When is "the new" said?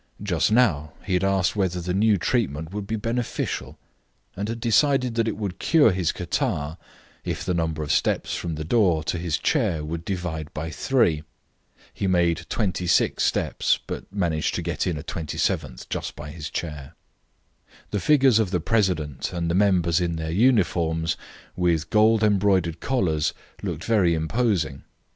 1.79-2.17